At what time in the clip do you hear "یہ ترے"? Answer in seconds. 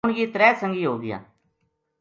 0.19-0.49